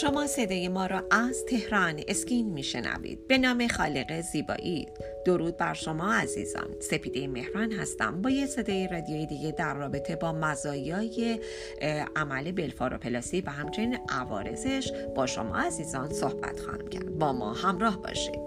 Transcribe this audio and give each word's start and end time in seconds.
شما 0.00 0.26
صدای 0.26 0.68
ما 0.68 0.86
را 0.86 1.02
از 1.10 1.44
تهران 1.44 2.00
اسکین 2.08 2.50
میشنوید. 2.50 3.28
به 3.28 3.38
نام 3.38 3.68
خالق 3.68 4.20
زیبایی. 4.20 4.88
درود 5.24 5.56
بر 5.56 5.74
شما 5.74 6.12
عزیزان. 6.14 6.80
سپیده 6.80 7.26
مهران 7.26 7.72
هستم. 7.72 8.22
با 8.22 8.30
یه 8.30 8.46
صدای 8.46 8.88
رادیوی 8.88 9.26
دیگه 9.26 9.52
در 9.52 9.74
رابطه 9.74 10.16
با 10.16 10.32
مزایای 10.32 11.40
عمل 12.16 12.52
بلفاروپلاسی 12.52 13.40
و 13.40 13.50
همچنین 13.50 13.98
عوارضش 14.08 14.92
با 15.14 15.26
شما 15.26 15.56
عزیزان 15.56 16.12
صحبت 16.12 16.60
خواهم 16.60 16.88
کرد. 16.88 17.18
با 17.18 17.32
ما 17.32 17.52
همراه 17.52 18.02
باشید. 18.02 18.40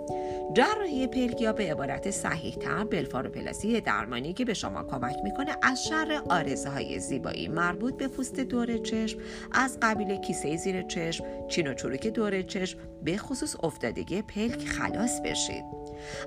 جراحی 0.53 1.07
پلک 1.07 1.41
یا 1.41 1.53
به 1.53 1.71
عبارت 1.71 2.11
صحیح 2.11 2.55
تر 2.55 2.83
بلفاروپلاسی 2.83 3.81
درمانی 3.81 4.33
که 4.33 4.45
به 4.45 4.53
شما 4.53 4.83
کمک 4.83 5.15
می‌کنه 5.23 5.55
از 5.61 5.83
شر 5.83 6.21
آرزه 6.29 6.69
های 6.69 6.99
زیبایی 6.99 7.47
مربوط 7.47 7.97
به 7.97 8.07
پوست 8.07 8.39
دور 8.39 8.77
چشم 8.77 9.19
از 9.51 9.77
قبیل 9.81 10.15
کیسه 10.15 10.57
زیر 10.57 10.81
چشم 10.81 11.25
چین 11.47 11.67
و 11.67 11.73
چروک 11.73 12.07
دور 12.07 12.41
چشم 12.41 12.79
به 13.03 13.17
خصوص 13.17 13.55
افتادگی 13.63 14.21
پلک 14.21 14.67
خلاص 14.67 15.21
بشید. 15.21 15.63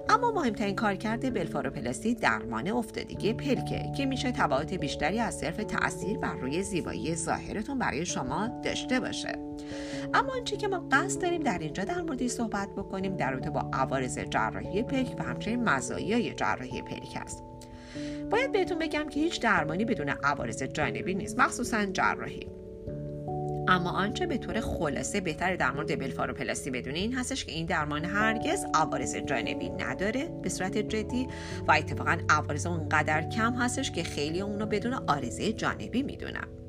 اما 0.08 0.30
مهمترین 0.30 0.76
کارکرد 0.76 1.34
بلفاروپلاستی 1.34 2.14
درمان 2.14 2.68
افتادگی 2.68 3.32
پلکه 3.32 3.92
که 3.96 4.06
میشه 4.06 4.32
تبعات 4.32 4.74
بیشتری 4.74 5.18
از 5.18 5.38
صرف 5.38 5.56
تاثیر 5.56 6.18
بر 6.18 6.34
روی 6.34 6.62
زیبایی 6.62 7.14
ظاهرتون 7.14 7.78
برای 7.78 8.06
شما 8.06 8.48
داشته 8.64 9.00
باشه. 9.00 9.32
اما 10.14 10.32
آنچه 10.32 10.56
که 10.56 10.68
ما 10.68 10.88
قصد 10.92 11.22
داریم 11.22 11.42
در 11.42 11.58
اینجا 11.58 11.84
در 11.84 12.02
موردی 12.02 12.28
صحبت 12.28 12.68
بکنیم 12.76 13.16
در 13.16 13.30
رابطه 13.30 13.50
با 13.50 13.70
عوارض 13.72 14.18
جراحی 14.18 14.82
پلک 14.82 15.16
و 15.18 15.22
همچنین 15.22 15.68
مزایای 15.68 16.34
جراحی 16.34 16.82
پلک 16.82 17.18
است. 17.20 17.44
باید 18.30 18.52
بهتون 18.52 18.78
بگم 18.78 19.08
که 19.08 19.20
هیچ 19.20 19.42
درمانی 19.42 19.84
بدون 19.84 20.08
عوارض 20.08 20.62
جانبی 20.62 21.14
نیست 21.14 21.38
مخصوصا 21.38 21.84
جراحی. 21.84 22.59
اما 23.70 23.90
آنچه 23.90 24.26
به 24.26 24.38
طور 24.38 24.60
خلاصه 24.60 25.20
بهتر 25.20 25.56
در 25.56 25.70
مورد 25.70 25.98
بلفاروپلاستی 25.98 26.70
بدون 26.70 26.94
این 26.94 27.14
هستش 27.14 27.44
که 27.44 27.52
این 27.52 27.66
درمان 27.66 28.04
هرگز 28.04 28.64
عوارض 28.74 29.16
جانبی 29.16 29.68
نداره. 29.68 30.28
به 30.42 30.48
صورت 30.48 30.78
جدی 30.78 31.28
و 31.68 31.72
اتفاقا 31.72 32.18
عوارض 32.28 32.66
اونقدر 32.66 33.28
کم 33.28 33.54
هستش 33.54 33.90
که 33.90 34.02
خیلی 34.02 34.40
اونو 34.40 34.66
بدون 34.66 34.94
آرزه 34.94 35.52
جانبی 35.52 36.02
می‌دونن 36.02 36.59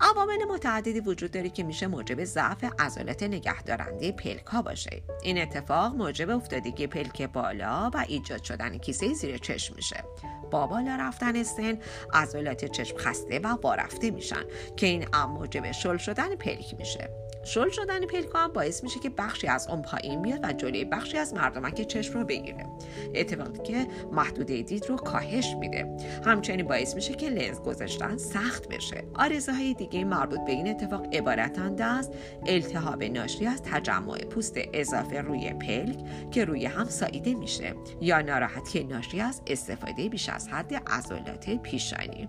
عوامل 0.00 0.44
متعددی 0.44 1.00
وجود 1.00 1.30
داره 1.30 1.50
که 1.50 1.62
میشه 1.62 1.86
موجب 1.86 2.24
ضعف 2.24 2.64
عضلات 2.78 3.22
نگهدارنده 3.22 4.12
پلک 4.12 4.50
باشه. 4.64 5.02
این 5.22 5.42
اتفاق 5.42 5.94
موجب 5.94 6.30
افتادگی 6.30 6.86
پلک 6.86 7.22
بالا 7.22 7.90
و 7.94 8.04
ایجاد 8.08 8.42
شدن 8.42 8.78
کیسه 8.78 9.14
زیر 9.14 9.38
چشم 9.38 9.74
میشه. 9.76 10.04
با 10.50 10.66
بالا 10.66 10.96
رفتن 10.96 11.42
سن 11.42 11.78
عضلات 12.14 12.64
چشم 12.64 12.96
خسته 12.96 13.38
و 13.38 13.46
وارفته 13.46 14.10
میشن 14.10 14.44
که 14.76 14.86
این 14.86 15.06
ام 15.12 15.30
موجب 15.30 15.72
شل 15.72 15.96
شدن 15.96 16.36
پلک 16.36 16.74
میشه. 16.78 17.29
شل 17.44 17.68
شدن 17.70 18.06
پلکا 18.06 18.38
هم 18.38 18.52
باعث 18.52 18.82
میشه 18.82 19.00
که 19.00 19.10
بخشی 19.10 19.46
از 19.46 19.68
اون 19.68 19.82
پایین 19.82 20.22
بیاد 20.22 20.40
و 20.42 20.52
جلوی 20.52 20.84
بخشی 20.84 21.18
از 21.18 21.34
مردمک 21.34 21.82
چشم 21.82 22.14
رو 22.14 22.24
بگیره. 22.24 22.66
اتفاقی 23.14 23.62
که 23.62 23.86
محدوده 24.12 24.62
دید 24.62 24.86
رو 24.86 24.96
کاهش 24.96 25.54
میده. 25.60 25.96
همچنین 26.24 26.66
باعث 26.66 26.94
میشه 26.94 27.14
که 27.14 27.28
لنز 27.28 27.60
گذاشتن 27.60 28.16
سخت 28.16 28.68
بشه. 28.68 29.04
آرزه 29.14 29.52
های 29.52 29.74
دیگه 29.74 30.04
مربوط 30.04 30.40
به 30.46 30.52
این 30.52 30.68
اتفاق 30.68 31.14
عبارتند 31.14 31.82
از 31.82 32.10
التهاب 32.46 33.04
ناشی 33.04 33.46
از 33.46 33.62
تجمع 33.62 34.18
پوست 34.18 34.54
اضافه 34.72 35.20
روی 35.20 35.52
پلک 35.52 35.98
که 36.30 36.44
روی 36.44 36.66
هم 36.66 36.84
ساییده 36.84 37.34
میشه 37.34 37.74
یا 38.00 38.20
ناراحتی 38.20 38.84
ناشی 38.84 39.20
از 39.20 39.42
استفاده 39.46 40.08
بیش 40.08 40.28
از 40.28 40.48
حد 40.48 40.74
عضلات 40.74 41.50
پیشانی. 41.62 42.28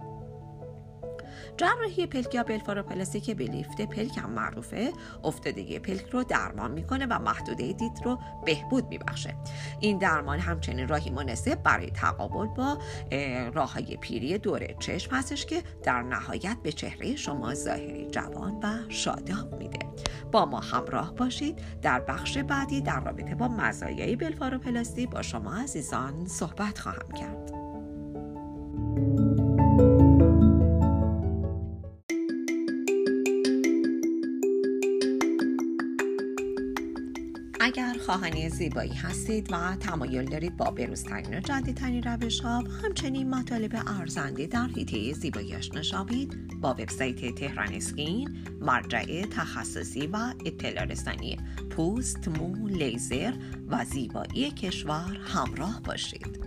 جراحی 1.57 2.07
پلک 2.07 2.35
یا 2.35 2.43
بلفاروپلاسی 2.43 3.19
که 3.19 3.35
به 3.35 3.43
لیفت 3.43 3.81
پلک 3.81 4.17
هم 4.17 4.29
معروفه. 4.29 4.91
افتادگی 5.23 5.79
پلک 5.79 6.09
رو 6.09 6.23
درمان 6.23 6.71
می‌کنه 6.71 7.05
و 7.05 7.19
محدوده 7.19 7.73
دید 7.73 8.01
رو 8.05 8.19
بهبود 8.45 8.87
میبخشه. 8.87 9.35
این 9.79 9.97
درمان 9.97 10.39
همچنین 10.39 10.87
راهی 10.87 11.09
مناسب 11.09 11.63
برای 11.63 11.91
تقابل 11.91 12.47
با 12.47 12.77
راه 13.53 13.73
های 13.73 13.97
پیری 13.97 14.37
دور 14.37 14.73
چشم 14.79 15.15
هستش 15.15 15.45
که 15.45 15.63
در 15.83 16.01
نهایت 16.01 16.57
به 16.63 16.71
چهره 16.71 17.15
شما 17.15 17.53
ظاهری 17.53 18.07
جوان 18.11 18.59
و 18.63 18.89
شاداب 18.89 19.55
میده. 19.55 19.79
با 20.31 20.45
ما 20.45 20.59
همراه 20.59 21.15
باشید. 21.15 21.59
در 21.81 21.99
بخش 21.99 22.37
بعدی 22.37 22.81
در 22.81 22.99
رابطه 22.99 23.35
با 23.35 23.47
مزایای 23.47 24.15
بلفاروپلاستی 24.15 25.07
با 25.07 25.21
شما 25.21 25.53
عزیزان 25.53 26.27
صحبت 26.27 26.79
خواهم 26.79 27.11
کرد. 27.11 27.60
خواهانی 38.05 38.49
زیبایی 38.49 38.93
هستید 38.93 39.53
و 39.53 39.75
تمایل 39.75 40.25
دارید 40.25 40.57
با 40.57 40.71
بروزترین 40.71 41.37
و 41.37 41.39
جدیدترین 41.39 42.03
روش 42.03 42.39
ها 42.39 42.57
همچنین 42.57 43.29
مطالب 43.29 43.83
ارزنده 43.87 44.47
در 44.47 44.67
حیطه 44.67 45.13
زیبایی 45.13 45.55
آشنا 45.55 45.81
شوید 45.81 46.61
با 46.61 46.69
وبسایت 46.69 47.35
تهران 47.35 47.73
اسکین 47.73 48.37
مرجع 48.61 49.25
تخصصی 49.25 50.07
و 50.07 50.33
اطلاع 50.45 50.85
رسانی 50.85 51.37
پوست 51.69 52.27
مو 52.27 52.67
لیزر 52.67 53.33
و 53.67 53.85
زیبایی 53.85 54.51
کشور 54.51 55.17
همراه 55.23 55.81
باشید. 55.85 56.39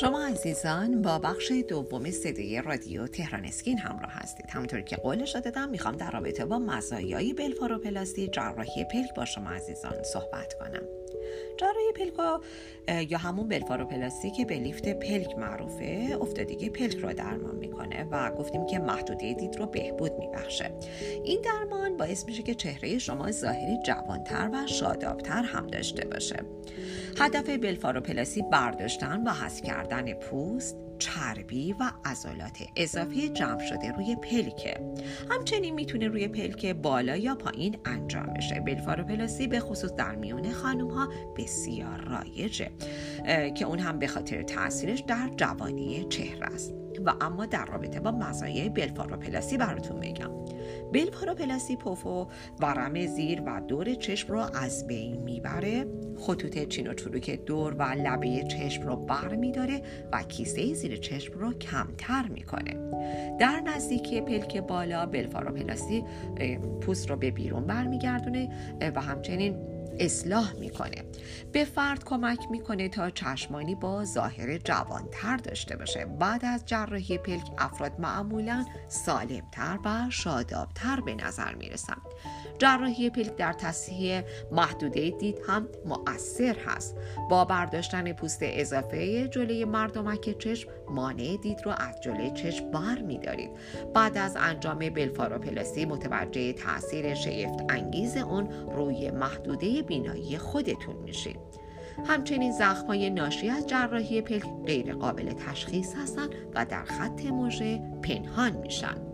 شما 0.00 0.26
عزیزان 0.26 1.02
با 1.02 1.18
بخش 1.18 1.52
دوم 1.68 2.10
صدای 2.10 2.62
رادیو 2.62 3.06
تهران 3.06 3.44
اسکین 3.44 3.78
همراه 3.78 4.12
هستید. 4.12 4.50
همونطور 4.50 4.80
که 4.80 4.96
قولش 4.96 5.36
دادم 5.36 5.68
می‌خوام 5.68 5.96
در 5.96 6.10
رابطه 6.10 6.44
با 6.44 6.58
مزایای 6.58 7.32
بلفاروپلاستی 7.32 8.28
جراحی 8.28 8.84
پلک 8.84 9.14
با 9.16 9.24
شما 9.24 9.50
عزیزان 9.50 10.02
صحبت 10.02 10.54
کنم. 10.54 10.99
جراحی 11.56 11.92
پلک 11.94 12.40
یا 13.10 13.18
همون 13.18 13.48
بلفاروپلاستی 13.48 14.30
که 14.30 14.44
به 14.44 14.58
لیفت 14.58 14.88
پلک 14.88 15.38
معروفه 15.38 16.18
افتادگی 16.20 16.70
پلک 16.70 16.96
رو 16.96 17.12
درمان 17.12 17.56
می‌کنه 17.56 18.04
و 18.10 18.30
گفتیم 18.30 18.66
که 18.66 18.78
محدوده 18.78 19.32
دید 19.32 19.56
رو 19.56 19.66
بهبود 19.66 20.12
میبخشه. 20.18 20.70
این 21.24 21.40
درمان 21.40 21.96
باعث 21.96 22.24
میشه 22.26 22.42
که 22.42 22.54
چهره 22.54 22.98
شما 22.98 23.30
ظاهری 23.30 23.78
جوانتر 23.86 24.50
و 24.52 24.66
شادابتر 24.66 25.42
هم 25.42 25.66
داشته 25.66 26.04
باشه. 26.04 26.36
هدف 27.18 27.48
بلفاروپلاسی 27.48 28.42
برداشتن 28.42 29.22
و 29.26 29.30
حذف 29.30 29.62
کردن 29.62 30.12
پوست 30.12 30.76
چربی 31.00 31.72
و 31.72 31.90
عضلات 32.04 32.62
اضافی 32.76 33.28
جمع 33.28 33.58
شده 33.58 33.92
روی 33.92 34.16
پلکه. 34.16 34.92
همچنین 35.30 35.74
می‌تونه 35.74 36.08
روی 36.08 36.28
پلک 36.28 36.66
بالا 36.66 37.16
یا 37.16 37.34
پایین 37.34 37.76
انجام 37.84 38.26
بشه. 38.26 38.60
بلفاروپلاسی 38.60 39.46
به 39.46 39.60
خصوص 39.60 39.92
در 39.92 40.14
میون 40.14 40.52
خانم 40.52 40.90
ها 40.90 41.08
بسیار 41.36 42.00
رایجه 42.00 42.70
که 43.54 43.64
اون 43.64 43.78
هم 43.78 43.98
به 43.98 44.06
خاطر 44.06 44.42
تاثیرش 44.42 45.00
در 45.00 45.30
جوانی 45.36 46.04
چهره 46.04 46.46
است. 46.46 46.74
و 47.04 47.14
اما 47.20 47.46
در 47.46 47.64
رابطه 47.64 48.00
با 48.00 48.10
مزایای 48.10 48.68
بلفاروپلاسی 48.68 49.56
براتون 49.56 50.00
بگم. 50.00 50.30
بلفاروپلاسی 50.92 51.76
پوفو 51.76 52.26
ورم 52.60 53.06
زیر 53.06 53.42
و 53.46 53.60
دور 53.68 53.94
چشم 53.94 54.32
رو 54.32 54.38
از 54.38 54.86
بین 54.86 55.22
می‌بره. 55.22 55.86
خطوط 56.20 56.68
چین 56.68 56.86
و 56.86 56.94
چروک 56.94 57.30
دور 57.30 57.74
و 57.74 57.82
لبه 57.82 58.42
چشم 58.42 58.82
رو 58.82 58.96
بر 58.96 59.36
میداره 59.36 59.82
و 60.12 60.22
کیسه 60.22 60.74
زیر 60.74 60.96
چشم 60.96 61.38
رو 61.38 61.52
کمتر 61.52 62.28
می‌کنه. 62.28 62.76
در 63.38 63.60
نزدیکی 63.60 64.20
پلک 64.20 64.56
بالا 64.56 65.06
بلفاروپلاسی 65.06 66.04
پوست 66.80 67.10
رو 67.10 67.16
به 67.16 67.30
بیرون 67.30 67.66
برمیگردونه 67.66 68.48
و 68.94 69.00
همچنین 69.00 69.56
اصلاح 70.00 70.52
می‌کنه. 70.52 71.04
به 71.52 71.64
فرد 71.64 72.04
کمک 72.04 72.38
می‌کنه 72.50 72.88
تا 72.88 73.10
چشمانی 73.10 73.74
با 73.74 74.04
ظاهر 74.04 74.58
جوانتر 74.58 75.36
داشته 75.36 75.76
باشه. 75.76 76.04
بعد 76.04 76.44
از 76.44 76.66
جراحی 76.66 77.18
پلک 77.18 77.50
افراد 77.58 77.92
معمولا 78.00 78.66
سالمتر 78.88 79.78
و 79.84 80.10
شادابتر 80.10 81.00
به 81.00 81.14
نظر 81.14 81.54
می‌رسن. 81.54 81.96
جراحی 82.58 83.10
پلک 83.10 83.36
در 83.36 83.52
تصحیح 83.52 84.22
محدوده 84.52 85.10
دید 85.10 85.38
هم 85.48 85.68
مؤثر 85.86 86.56
هست. 86.66 86.96
با 87.30 87.44
برداشتن 87.44 88.12
پوست 88.12 88.38
اضافه 88.42 89.28
جلوی 89.28 89.64
مردمک 89.64 90.38
چشم 90.38 90.70
مانع 90.90 91.36
دید 91.36 91.60
رو 91.64 91.72
از 91.78 92.00
جلوی 92.00 92.30
چشم 92.30 92.70
بر 92.70 93.02
میدارید. 93.02 93.50
بعد 93.94 94.18
از 94.18 94.36
انجام 94.40 94.78
بلفاروپلاسی 94.78 95.84
متوجه 95.84 96.52
تاثیر 96.52 97.14
شیفت 97.14 97.58
انگیز 97.68 98.16
اون 98.16 98.50
روی 98.76 99.10
محدوده 99.10 99.82
بینایی 99.90 100.38
خودتون 100.38 100.96
میشید. 100.96 101.40
همچنین 102.06 102.52
زخم 102.52 102.86
های 102.86 103.10
ناشی 103.10 103.48
از 103.48 103.66
جراحی 103.66 104.20
پلک 104.20 104.44
غیر 104.66 104.94
قابل 104.94 105.32
تشخیص 105.32 105.94
هستند 105.94 106.34
و 106.54 106.64
در 106.64 106.84
خط 106.84 107.26
موژه 107.26 107.82
پنهان 108.02 108.52
میشن. 108.56 109.09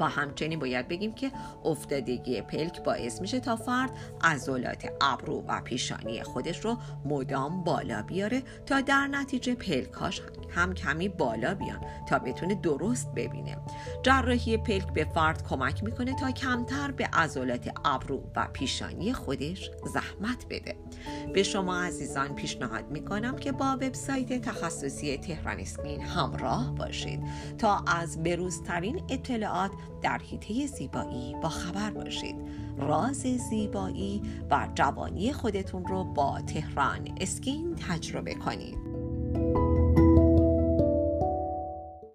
و 0.00 0.04
همچنین 0.04 0.58
باید 0.58 0.88
بگیم 0.88 1.14
که 1.14 1.32
افتادگی 1.64 2.42
پلک 2.42 2.82
باعث 2.82 3.20
میشه 3.20 3.40
تا 3.40 3.56
فرد 3.56 3.90
عضلات 4.22 4.92
ابرو 5.00 5.44
و 5.48 5.60
پیشانی 5.60 6.22
خودش 6.22 6.64
رو 6.64 6.76
مدام 7.04 7.64
بالا 7.64 8.02
بیاره 8.02 8.42
تا 8.66 8.80
در 8.80 9.06
نتیجه 9.06 9.54
پلکاش 9.54 10.22
هم 10.50 10.74
کمی 10.74 11.08
بالا 11.08 11.54
بیان 11.54 11.80
تا 12.08 12.18
بتونه 12.18 12.54
درست 12.54 13.14
ببینه. 13.14 13.56
جراحی 14.02 14.56
پلک 14.56 14.92
به 14.92 15.04
فرد 15.04 15.48
کمک 15.48 15.84
می‌کنه 15.84 16.16
تا 16.20 16.30
کمتر 16.30 16.90
به 16.90 17.06
عضلات 17.06 17.70
ابرو 17.84 18.22
و 18.36 18.48
پیشانی 18.52 19.12
خودش 19.12 19.70
زحمت 19.94 20.46
بده. 20.50 20.76
به 21.34 21.42
شما 21.42 21.82
عزیزان 21.82 22.34
پیشنهاد 22.34 22.90
می‌کنم 22.90 23.36
که 23.36 23.52
با 23.52 23.72
وبسایت 23.72 24.42
تخصصی 24.42 25.18
تهران 25.18 25.60
اسکین 25.60 26.00
همراه 26.00 26.74
باشید 26.74 27.20
تا 27.58 27.84
از 27.86 28.22
بروزترین 28.22 29.02
اطلاعات 29.08 29.70
در 30.02 30.18
حیطه 30.18 30.66
زیبایی 30.66 31.34
با 31.42 31.48
خبر 31.48 31.90
باشید. 31.90 32.36
راز 32.78 33.16
زیبایی 33.16 34.22
و 34.50 34.68
جوانی 34.74 35.32
خودتون 35.32 35.84
رو 35.84 36.04
با 36.04 36.40
تهران 36.40 37.08
اسکین 37.20 37.76
تجربه 37.88 38.34
کنید. 38.34 38.78